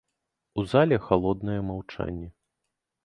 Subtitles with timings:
[0.61, 2.29] У зале халоднае маўчанне.